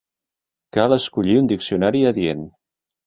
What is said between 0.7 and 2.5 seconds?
Cal escollir un diccionari adient.